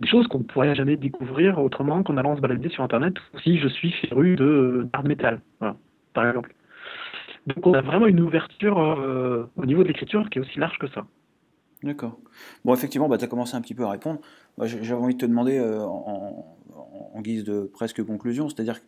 [0.00, 3.58] Des choses qu'on ne pourrait jamais découvrir autrement qu'en allant se balader sur Internet si
[3.58, 5.40] je suis féru de d'art métal,
[6.14, 6.54] par exemple.
[7.46, 10.78] Donc on a vraiment une ouverture euh, au niveau de l'écriture qui est aussi large
[10.78, 11.04] que ça.
[11.82, 12.18] D'accord.
[12.64, 14.20] Bon, effectivement, bah, tu as commencé un petit peu à répondre.
[14.58, 16.56] J'avais envie de te demander euh, en,
[17.14, 18.80] en, guise de presque conclusion, c'est-à-dire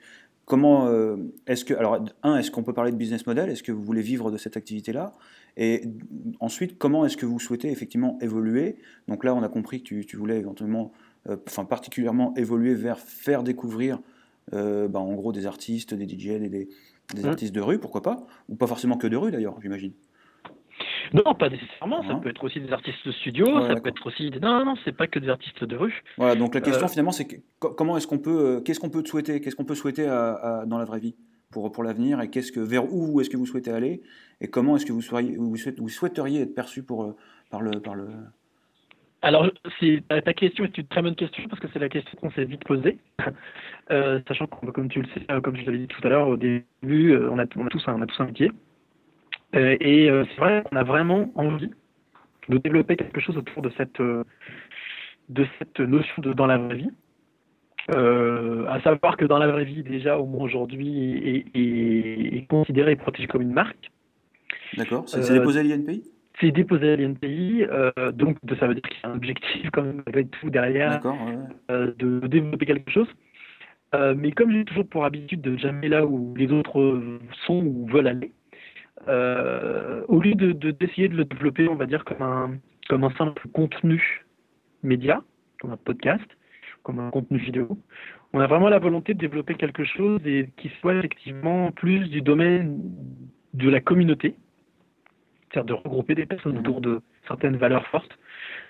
[0.46, 1.16] Comment euh,
[1.48, 3.50] est-ce que alors un est-ce qu'on peut parler de business model?
[3.50, 5.12] Est-ce que vous voulez vivre de cette activité-là?
[5.56, 5.82] Et
[6.38, 8.76] ensuite, comment est-ce que vous souhaitez effectivement évoluer?
[9.08, 10.92] Donc là, on a compris que tu, voulais éventuellement,
[11.28, 13.98] euh, enfin particulièrement évoluer vers faire découvrir,
[14.52, 16.68] euh, bah, en gros, des artistes, des DJ, des, des,
[17.22, 17.26] mmh.
[17.26, 18.24] artistes de rue, pourquoi pas?
[18.48, 19.94] Ou pas forcément que de rue d'ailleurs, j'imagine.
[21.12, 22.02] Non, pas nécessairement.
[22.06, 23.46] Ça peut être aussi des artistes de studio.
[23.66, 24.30] ça peut être aussi.
[24.42, 26.02] Non, non, c'est pas que des artistes de rue.
[26.16, 26.34] Voilà.
[26.34, 29.40] Donc la question euh, finalement, c'est comment est-ce qu'on peut, euh, qu'est-ce qu'on peut souhaiter,
[29.40, 31.16] qu'est-ce qu'on peut souhaiter dans la vraie vie
[31.52, 34.02] pour pour l'avenir et qu'est-ce que vers où est-ce que vous souhaitez aller
[34.40, 37.16] et comment est-ce que vous soyez, vous, vous souhaiteriez être perçu pour euh,
[37.50, 38.08] par le par le.
[39.22, 39.48] Alors,
[40.08, 42.62] ta question est une très bonne question parce que c'est la question qu'on s'est vite
[42.64, 42.98] posée,
[43.88, 47.16] sachant que, comme tu le sais, comme je l'avais dit tout à l'heure au début,
[47.16, 48.52] on, a, on, a, tous, on a tous un métier.
[49.54, 51.70] Euh, et euh, c'est vrai qu'on a vraiment envie
[52.48, 54.24] de développer quelque chose autour de cette, euh,
[55.28, 56.90] de cette notion de dans la vraie vie.
[57.88, 62.96] à savoir que dans la vraie vie, déjà, au moins aujourd'hui, est, est, considéré et
[62.96, 63.90] protégé comme une marque.
[64.76, 65.08] D'accord.
[65.08, 66.02] C'est déposé à l'INPI
[66.40, 67.64] C'est déposé à l'INPI,
[68.14, 71.00] donc ça veut dire qu'il y a un objectif quand même malgré tout derrière
[71.68, 73.08] de développer quelque chose.
[74.16, 77.00] mais comme j'ai toujours pour habitude de jamais là où les autres
[77.46, 78.32] sont ou veulent aller,
[79.06, 83.46] au lieu de d'essayer de, le développer, on va dire comme un comme un simple
[83.52, 84.24] contenu
[84.82, 85.22] média,
[85.60, 86.24] comme un podcast,
[86.82, 87.78] comme un contenu vidéo,
[88.32, 92.20] on a vraiment la volonté de développer quelque chose et qui soit effectivement plus du
[92.20, 92.80] domaine
[93.54, 94.36] de la communauté,
[95.50, 98.18] c'est-à-dire de regrouper des personnes autour de certaines valeurs fortes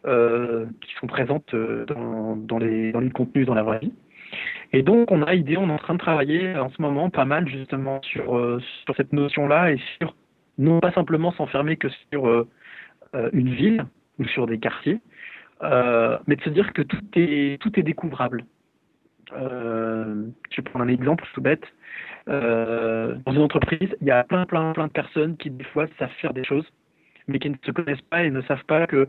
[0.07, 3.93] euh, qui sont présentes euh, dans, dans, les, dans les contenus dans la vraie vie.
[4.73, 7.25] Et donc, on a idée, on est en train de travailler en ce moment pas
[7.25, 10.15] mal justement sur, euh, sur cette notion-là et sur
[10.59, 12.47] non pas simplement s'enfermer que sur
[13.33, 13.87] une ville
[14.19, 15.01] ou sur des quartiers,
[15.63, 18.45] mais de se dire que tout est, tout est découvrable.
[19.31, 21.65] je vais prendre un exemple tout bête.
[22.27, 26.11] dans une entreprise, il y a plein, plein, plein de personnes qui, des fois, savent
[26.21, 26.67] faire des choses,
[27.29, 29.09] mais qui ne se connaissent pas et ne savent pas que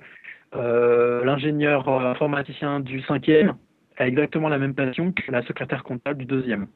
[0.55, 3.55] euh, l'ingénieur informaticien du cinquième
[3.97, 6.67] a exactement la même passion que la secrétaire comptable du deuxième.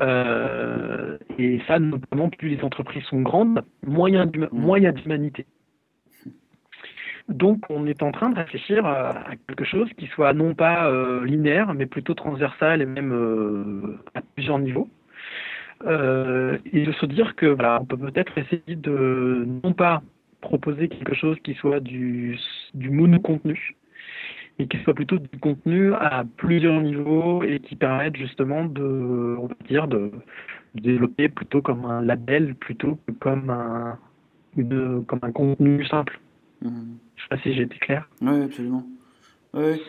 [0.00, 4.14] Euh, et ça, notamment, plus les entreprises sont grandes, moins il
[4.82, 5.46] y a d'humanité.
[7.28, 11.24] Donc, on est en train de réfléchir à, quelque chose qui soit non pas euh,
[11.24, 14.88] linéaire, mais plutôt transversal et même à plusieurs niveaux.
[15.82, 20.02] et de se dire que voilà, on peut peut-être essayer de non pas
[20.40, 22.38] proposer quelque chose qui soit du,
[22.74, 23.74] du mono-contenu
[24.58, 29.46] et qui soit plutôt du contenu à plusieurs niveaux et qui permette justement de, on
[29.46, 30.10] va dire, de,
[30.74, 33.98] développer plutôt comme un label plutôt que comme un,
[35.06, 36.20] comme un contenu simple.
[36.62, 36.68] Mmh.
[37.16, 38.08] Je sais pas si j'ai été clair.
[38.20, 38.84] Oui, absolument.
[39.54, 39.80] Oui.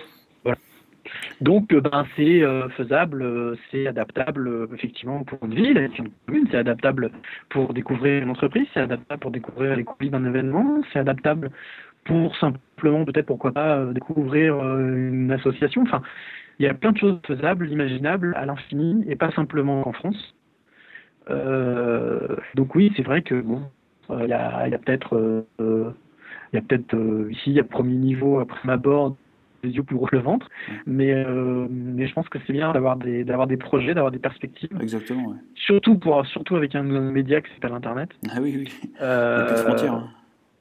[1.40, 6.48] Donc, euh, ben, c'est euh, faisable, euh, c'est adaptable effectivement pour une ville, une commune,
[6.52, 7.12] c'est adaptable
[7.50, 11.52] pour découvrir une entreprise, c'est adaptable pour découvrir les coulisses d'un événement, c'est adaptable
[12.08, 15.84] pour simplement peut-être pourquoi pas découvrir une association.
[15.84, 16.02] Enfin,
[16.60, 20.36] il y a plein de choses faisables, imaginables à l'infini et pas simplement en France.
[22.56, 23.62] donc oui, c'est vrai que bon,
[24.10, 26.96] il y a, y a peut-être, il y a peut-être
[27.30, 29.16] ici, à premier niveau, après ma board,
[29.64, 30.50] les yeux plus gros que le ventre.
[30.86, 34.20] Mais, euh, mais je pense que c'est bien d'avoir des, d'avoir des projets, d'avoir des
[34.20, 34.70] perspectives.
[34.82, 38.10] Exactement, Surtout, pour, surtout avec un, média qui s'appelle Internet.
[38.30, 38.80] Ah oui, oui.
[38.84, 39.94] il n'y a plus de frontières.
[39.94, 40.10] Hein.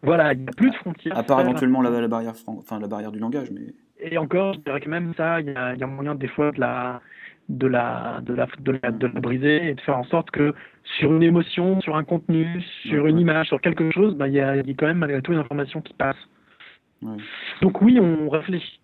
[0.02, 1.16] Voilà, il n'y a plus de frontières.
[1.16, 3.50] À part éventuellement la, la, barrière, enfin, la barrière du langage.
[3.50, 6.28] mais Et encore, je dirais que même ça, il y a, y a moyen des
[6.28, 7.00] fois de la,
[7.48, 10.54] de la, de, la, de, la, de la briser et de faire en sorte que
[10.98, 14.40] sur une émotion, sur un contenu, sur une image, sur quelque chose, bah, il y,
[14.40, 16.16] a, y a quand même malgré tout une information qui passe.
[17.60, 18.80] Donc oui, on réfléchit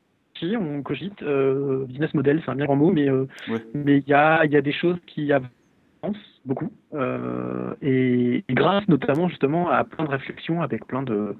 [0.57, 1.23] on cogite.
[1.23, 3.27] Euh, business model, c'est un bien grand mot, mais euh,
[3.75, 6.71] mais il y a, y a des choses qui avancent beaucoup.
[6.95, 11.37] Euh, et, grâce notamment justement à plein de réflexions avec plein de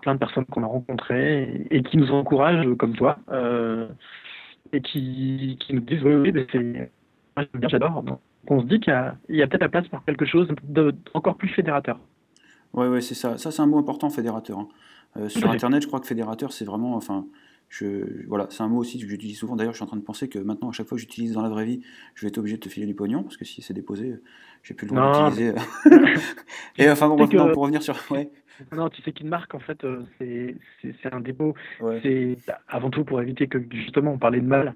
[0.00, 3.18] plein de personnes qu'on a rencontrées et, qui nous encouragent comme toi
[4.72, 6.90] et qui, qui nous disent oui oui c'est
[7.68, 8.92] j'adore donc on se dit qu'il
[9.28, 11.98] y a, peut-être la place pour quelque chose d'encore plus fédérateur
[12.74, 15.28] ouais ouais c'est ça ça c'est un mot important fédérateur hein.
[15.28, 17.24] sur internet je crois que fédérateur c'est vraiment enfin
[17.68, 19.56] je, voilà, c'est un mot aussi que j'utilise souvent.
[19.56, 21.42] D'ailleurs, je suis en train de penser que maintenant, à chaque fois que j'utilise dans
[21.42, 21.82] la vraie vie,
[22.14, 24.14] je vais être obligé de te filer du pognon, parce que si c'est déposé,
[24.62, 25.54] j'ai plus le droit d'utiliser.
[26.78, 27.96] Et enfin, bon, pour revenir sur.
[28.10, 28.30] Ouais.
[28.76, 31.54] Non, tu sais qu'une marque, en fait, euh, c'est un dépôt.
[32.02, 34.74] C'est avant tout pour éviter que, justement, on parlait de mal,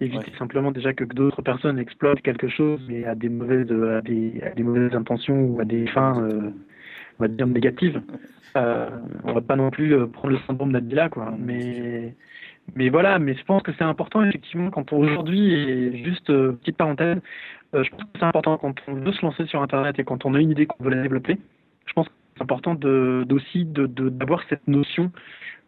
[0.00, 4.40] éviter simplement déjà que d'autres personnes exploitent quelque chose, mais à des mauvaises, à des,
[4.42, 6.50] à des mauvaises intentions ou à des fins, euh,
[7.18, 8.00] on va dire, négatives.
[8.56, 8.88] Euh,
[9.24, 11.34] on va pas non plus euh, prendre le syndrome d'Abdila, quoi.
[11.38, 12.14] Mais,
[12.74, 16.52] mais voilà, mais je pense que c'est important, effectivement, quand on, aujourd'hui, et juste euh,
[16.52, 17.18] petite parenthèse,
[17.74, 20.24] euh, je pense que c'est important quand on veut se lancer sur Internet et quand
[20.24, 21.38] on a une idée qu'on veut la développer,
[21.86, 25.12] je pense que c'est important de, d'aussi de, d'avoir cette notion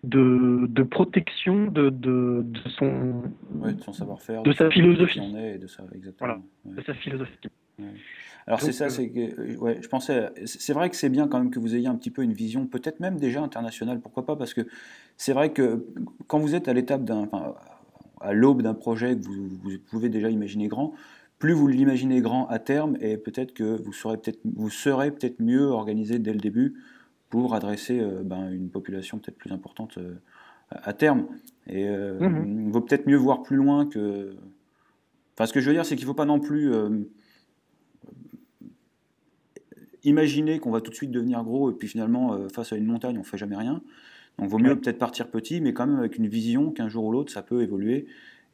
[0.03, 5.21] de, de protection de, de, de son, de son savoir-faire, de, sa philosophie.
[5.21, 6.43] de sa, exactement.
[6.65, 7.39] de sa philosophie.
[8.47, 11.39] Alors c'est ça, c'est que euh, ouais, je pensais, c'est vrai que c'est bien quand
[11.39, 14.37] même que vous ayez un petit peu une vision, peut-être même déjà internationale, pourquoi pas,
[14.37, 14.63] parce que
[15.17, 15.87] c'est vrai que
[16.27, 17.55] quand vous êtes à l'étape d'un, enfin,
[18.21, 20.95] à l'aube d'un projet que vous, vous, pouvez déjà imaginer grand,
[21.39, 25.41] plus vous l'imaginez grand à terme, et peut-être que vous serez peut-être, vous serez peut-être
[25.41, 26.75] mieux organisé dès le début
[27.29, 30.15] pour adresser euh, ben, une population peut-être plus importante euh,
[30.71, 31.27] à terme.
[31.67, 34.35] Et mmh il vaut peut-être mieux voir plus loin que.
[35.35, 36.73] Enfin, ce que je veux dire, c'est qu'il ne faut pas non plus
[40.05, 42.87] imaginer qu'on va tout de suite devenir gros et puis finalement, euh, face à une
[42.87, 43.81] montagne, on ne fait jamais rien.
[44.39, 47.13] Donc, vaut mieux peut-être partir petit, mais quand même avec une vision qu'un jour ou
[47.13, 48.07] l'autre, ça peut évoluer.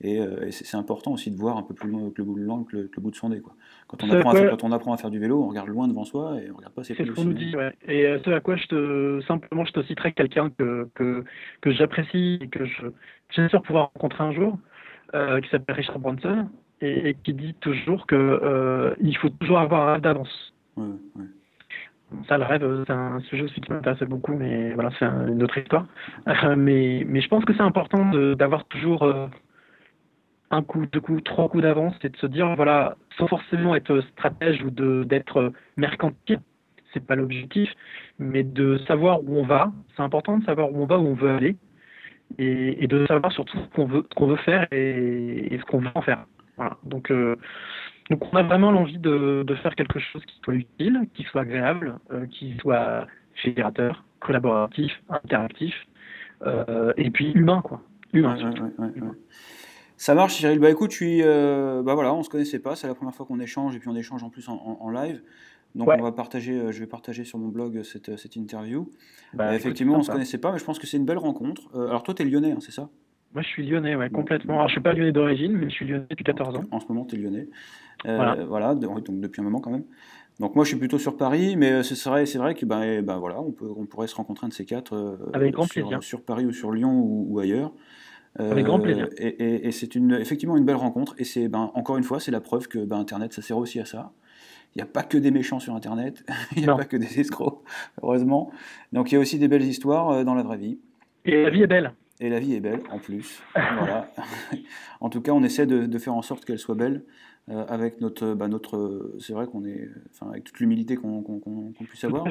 [0.02, 2.46] Et, euh, c'est important aussi de voir un peu plus loin que le bout de,
[2.64, 3.40] que le, bout de son nez.
[3.40, 3.54] Quoi.
[3.88, 5.88] Quand, on apprend à faire, quand on apprend à faire du vélo, on regarde loin
[5.88, 7.56] devant soi et on regarde pas ses C'est ce qu'on nous dit.
[7.56, 7.74] Ouais.
[7.88, 11.24] Et euh, ce à quoi je te, simplement, je te citerai quelqu'un que, que,
[11.62, 12.88] que j'apprécie et que je,
[13.30, 14.58] j'espère pouvoir rencontrer un jour,
[15.14, 16.48] qui s'appelle Richard Branson,
[16.82, 18.18] et, qui dit toujours qu'il
[19.00, 20.52] il faut toujours avoir un d'avance.
[20.76, 20.84] Ouais,
[22.28, 25.58] Ça, le rêve, c'est un sujet aussi qui m'intéresse beaucoup, mais voilà, c'est une autre
[25.58, 25.86] histoire.
[26.56, 29.30] mais, mais je pense que c'est important d'avoir toujours
[30.50, 34.00] un coup, deux coups, trois coups d'avance et de se dire, voilà, sans forcément être
[34.12, 34.70] stratège ou
[35.04, 36.40] d'être mercantile,
[36.92, 37.68] c'est pas l'objectif,
[38.18, 39.72] mais de savoir où on va.
[39.96, 41.56] C'est important de savoir où on va, où on veut aller,
[42.38, 46.02] et, de savoir surtout ce qu'on veut, qu'on veut faire et, ce qu'on veut en
[46.02, 46.24] faire.
[46.56, 46.76] Voilà.
[46.84, 47.36] Donc, euh,
[48.10, 51.42] donc on a vraiment l'envie de, de, faire quelque chose qui soit utile, qui soit
[51.42, 53.06] agréable, euh, qui soit
[53.42, 55.74] fédérateur, collaboratif, interactif,
[56.42, 57.82] euh, et puis humain, quoi.
[58.12, 58.36] Humain.
[59.96, 60.58] Ça marche, Cyril.
[60.58, 63.40] Bah écoute, je suis, bah voilà, on se connaissait pas, c'est la première fois qu'on
[63.40, 65.22] échange et puis on échange en plus en, live.
[65.74, 68.90] Donc on va partager, je vais partager sur mon blog cette, cette interview.
[69.34, 71.62] Bah, effectivement, on ne se connaissait pas, mais je pense que c'est une belle rencontre.
[71.74, 72.88] alors toi, tu es lyonnais, hein, c'est ça?
[73.34, 74.54] Moi, je suis lyonnais, ouais, complètement.
[74.54, 76.64] Alors, je suis pas lyonnais d'origine, mais je suis lyonnais depuis 14 ans.
[76.70, 77.48] En ce moment, tu es lyonnais.
[78.04, 79.84] voilà, donc depuis un moment quand même.
[80.38, 83.16] Donc moi, je suis plutôt sur Paris, mais c'est vrai, c'est vrai que ben, ben,
[83.16, 86.02] voilà, on, peut, on pourrait se rencontrer un de ces quatre Avec grand sur, plaisir.
[86.02, 87.72] sur Paris ou sur Lyon ou, ailleurs.
[88.38, 89.08] Avec grand plaisir.
[89.18, 91.14] Et, c'est une, effectivement une belle rencontre.
[91.18, 93.80] Et c'est, ben, encore une fois, c'est la preuve que ben, Internet, ça sert aussi
[93.80, 94.12] à ça.
[94.76, 96.22] Il n'y a pas que des méchants sur Internet,
[96.56, 97.62] il n'y a pas que des escrocs,
[98.02, 98.50] heureusement.
[98.92, 100.78] Donc il y a aussi des belles histoires euh, dans la vraie vie.
[101.24, 101.94] Et la vie est belle.
[102.20, 103.42] Et la vie est belle en plus.
[103.54, 104.10] voilà.
[105.00, 107.04] en tout cas, on essaie de, faire en sorte qu'elle soit belle
[107.48, 109.14] euh, avec notre, bah, notre.
[109.20, 112.26] C'est vrai qu'on est, enfin, avec toute l'humilité qu'on puisse avoir.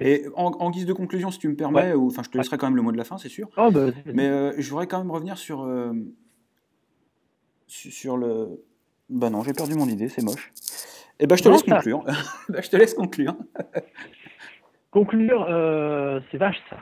[0.00, 2.66] Et en, guise de conclusion, si tu me permets, ou enfin, je te laisserai quand
[2.66, 3.48] même le mot de la fin, c'est sûr.
[3.56, 5.64] Oh, bah, Mais euh, je voudrais quand même revenir sur
[7.72, 8.64] sur le.
[9.08, 10.52] Bah non, j'ai perdu mon idée, c'est moche.
[11.18, 12.04] Eh ben, je te laisse conclure.
[12.48, 13.36] je te laisse conclure.
[14.92, 16.76] Conclure, euh, c'est vache ça.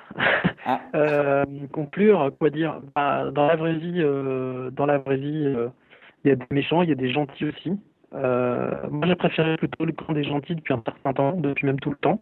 [0.66, 0.80] Ah.
[0.94, 5.54] Euh, conclure, quoi dire bah, Dans la vraie vie, euh, dans la vraie vie,
[6.24, 7.70] il y a des méchants, il y a des gentils aussi.
[8.12, 11.90] moi, j'ai préféré plutôt le camp des gentils depuis un certain temps, depuis même tout
[11.90, 12.20] le temps.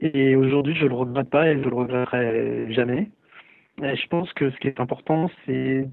[0.00, 3.10] Et aujourd'hui, je le regrette pas et je le regretterai jamais.
[3.82, 5.86] Et je pense que ce qui est important, c'est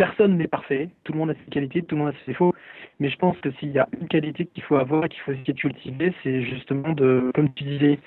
[0.00, 2.54] personne n'est parfait, tout le monde a ses qualités, tout le monde a ses défauts,
[3.00, 5.32] mais je pense que s'il y a une qualité qu'il faut avoir et qu'il faut
[5.32, 7.98] essayer de cultiver, c'est justement de, comme tu disais,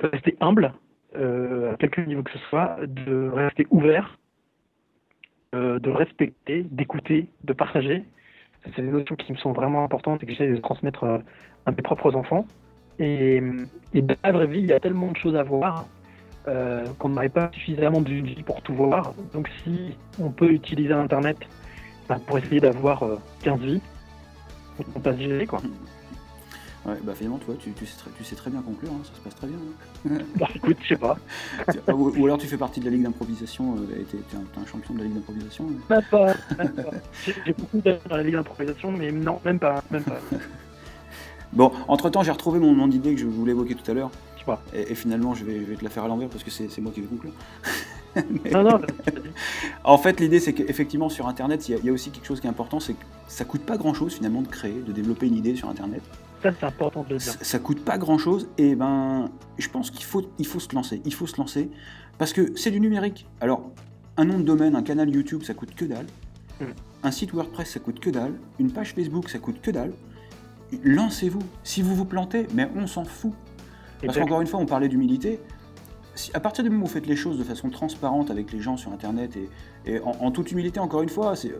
[0.00, 0.74] de rester humble,
[1.16, 4.18] euh, à quelque niveau que ce soit, de rester ouvert,
[5.54, 8.04] euh, de respecter, d'écouter, de partager.
[8.76, 11.18] C'est des notions qui me sont vraiment importantes et que j'essaie de transmettre euh,
[11.64, 12.44] à mes propres enfants.
[12.98, 13.40] Et,
[13.94, 15.86] et dans la vraie vie, il y a tellement de choses à voir
[16.48, 19.14] euh, qu'on n'aurait pas suffisamment de vie pour tout voir.
[19.32, 21.38] Donc si on peut utiliser Internet
[22.08, 23.04] bah, pour essayer d'avoir
[23.42, 23.80] 15 euh, vies,
[24.96, 25.60] on peut se gérer quoi.
[26.84, 29.14] Ouais, bah finalement, toi, tu, tu, sais, très, tu sais très bien conclure, hein, ça
[29.14, 29.56] se passe très bien.
[29.56, 30.24] Hein.
[30.36, 31.16] bah écoute, je sais pas.
[31.92, 34.98] ou, alors tu fais partie de la ligue d'improvisation, euh, et t'es un, champion de
[34.98, 35.68] la ligue d'improvisation.
[35.88, 36.34] Même pas,
[37.24, 40.18] J'ai beaucoup d'amis dans la ligue d'improvisation, mais non, même pas, même pas.
[41.52, 44.10] bon, entre temps, j'ai retrouvé mon, mon idée que je voulais évoquer tout à l'heure.
[44.74, 47.06] Et, finalement, je vais, te la faire à l'envers parce que c'est moi qui vais
[47.06, 47.32] conclure.
[48.52, 48.80] non, non,
[49.84, 52.50] en fait, l'idée, c'est qu'effectivement, sur Internet, il y, a aussi quelque chose qui est
[52.50, 55.56] important c'est que ça coûte pas grand chose finalement de créer, de développer une idée
[55.56, 56.02] sur Internet.
[56.42, 57.34] Ça, c'est important de le dire.
[57.40, 61.00] Ça, coûte pas grand chose, et ben, je pense qu'il faut, il faut se lancer.
[61.04, 61.70] Il faut se lancer
[62.18, 63.26] parce que c'est du numérique.
[63.40, 63.70] Alors,
[64.16, 66.06] un nom de domaine, un canal YouTube, ça coûte que dalle.
[66.60, 66.64] Mm.
[67.04, 68.34] Un site WordPress, ça coûte que dalle.
[68.58, 69.92] Une page Facebook, ça coûte que dalle.
[70.82, 71.42] Lancez-vous.
[71.64, 73.32] Si vous vous plantez, mais on s'en fout.
[74.04, 75.40] Parce qu'encore une fois, on parlait d'humilité.
[76.34, 78.76] à partir du moment où vous faites les choses de façon transparente avec les gens
[78.76, 79.36] sur Internet
[79.86, 81.52] et, en, toute humilité, encore une fois, c'est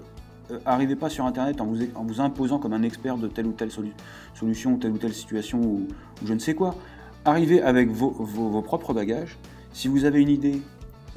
[0.51, 3.47] euh, arrivez pas sur Internet en vous, en vous, imposant comme un expert de telle
[3.47, 5.87] ou telle solution, telle ou telle situation ou,
[6.25, 6.75] je ne sais quoi.
[7.25, 9.39] Arrivez avec vos, propres bagages.
[9.73, 10.61] Si vous avez une idée,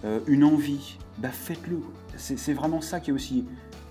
[0.05, 1.79] euh, une envie, bah faites-le.
[2.15, 3.45] C'est vraiment ça qui est aussi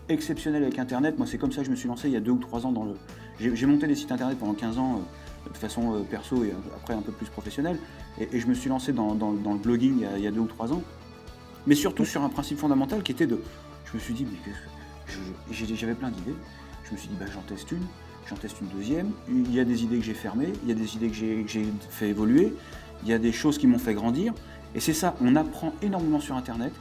[0.09, 1.18] exceptionnel avec Internet.
[1.18, 2.64] Moi, c'est comme ça que je me suis lancé il y a deux ou trois
[2.64, 2.94] ans dans le.
[3.38, 4.94] J'ai monté des sites Internet pendant 15 ans.
[4.94, 7.78] Euh, de façon euh, perso et après un peu plus professionnelle.
[8.18, 10.83] Et, je me suis lancé dans, le blogging il y, a, deux ou trois ans.
[11.66, 13.40] Mais surtout sur un principe fondamental qui était de.
[13.87, 16.35] Je me suis dit, mais j'avais plein d'idées.
[16.85, 17.85] Je me suis dit, bah, j'en teste une,
[18.28, 19.11] j'en teste une deuxième.
[19.28, 21.66] Il y a des idées que j'ai fermées, il y a des idées que j'ai
[21.90, 22.54] fait évoluer,
[23.02, 24.35] il y a des choses qui m'ont fait grandir.
[24.74, 26.73] Et c'est ça, on apprend énormément sur Internet.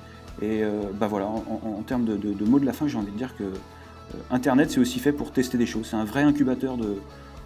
[0.42, 3.36] Et euh, bah voilà, en, termes de, mots de la fin, j'ai envie de dire
[3.38, 5.88] que euh, Internet, c'est aussi fait pour tester des choses.
[5.92, 6.98] C'est un vrai incubateur de,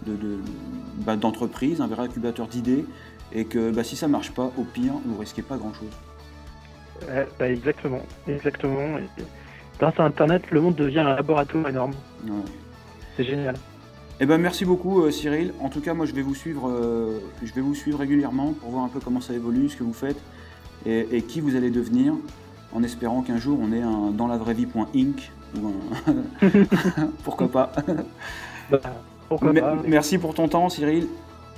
[0.06, 2.84] bah, d'entreprise, un vrai incubateur d'idées,
[3.32, 5.90] et que bah, si ça marche pas, au pire, vous risquez pas grand-chose.
[7.38, 8.98] Bah, exactement, exactement.
[9.78, 11.92] grâce à Internet, le monde devient un laboratoire énorme.
[13.16, 13.54] C'est génial.
[14.20, 15.52] Eh ben, merci beaucoup euh, Cyril.
[15.60, 18.70] En tout cas, moi je vais vous suivre, euh, je vais vous suivre régulièrement pour
[18.70, 20.20] voir un peu comment ça évolue, ce que vous faites
[20.86, 22.14] et, qui vous allez devenir,
[22.72, 26.48] en espérant qu'un jour on ait un dans la vraie vie.inc ou un...
[27.24, 27.72] pourquoi pas.
[28.70, 28.80] Bah,
[29.86, 31.06] Merci pour ton temps, Cyril.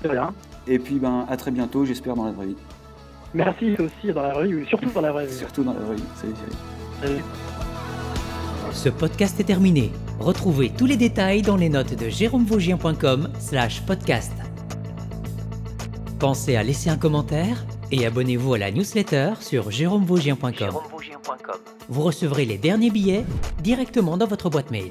[0.03, 0.33] De rien.
[0.67, 2.57] Et puis ben à très bientôt, j'espère dans la vraie vie.
[3.35, 5.35] Merci aussi dans la vraie vie, surtout dans la vraie vie.
[5.35, 6.03] Surtout dans la vraie vie.
[6.17, 6.53] Salut Thierry.
[7.03, 7.25] Salut.
[8.73, 9.91] Ce podcast est terminé.
[10.21, 14.33] Retrouvez tous les détails dans les notes de jérômevaugien.com slash podcast.
[16.19, 20.71] Pensez à laisser un commentaire et abonnez-vous à la newsletter sur jérômevaugien.com.
[21.89, 23.25] Vous recevrez les derniers billets
[23.63, 24.91] directement dans votre boîte mail.